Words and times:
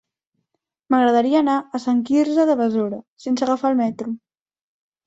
M'agradaria 0.95 1.43
anar 1.45 1.57
a 1.59 1.83
Sant 1.85 2.01
Quirze 2.09 2.49
de 2.53 2.59
Besora 2.65 3.03
sense 3.27 3.47
agafar 3.49 3.75
el 3.77 3.81
metro. 3.87 4.15